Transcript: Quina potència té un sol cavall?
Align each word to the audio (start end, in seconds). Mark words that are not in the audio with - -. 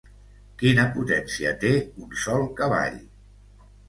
Quina 0.59 0.85
potència 0.95 1.51
té 1.63 1.73
un 2.05 2.15
sol 2.21 2.47
cavall? 2.63 2.97